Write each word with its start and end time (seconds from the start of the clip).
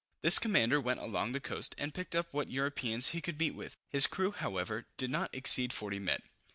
This 0.23 0.39
commander 0.39 0.81
went 0.81 0.99
along 0.99 1.31
the 1.31 1.39
coast, 1.39 1.75
and 1.77 1.93
picked 1.93 2.15
up 2.15 2.33
what 2.33 2.49
Europeans 2.49 3.09
he 3.09 3.21
could 3.21 3.37
meet 3.37 3.53
with. 3.53 3.77
His 3.87 4.07
crew, 4.07 4.31
however, 4.31 4.87
did 4.97 5.11
not 5.11 5.29
exceed 5.31 5.73
40 5.73 5.99
men. 5.99 6.23